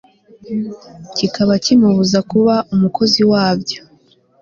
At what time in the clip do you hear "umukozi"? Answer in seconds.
2.73-3.21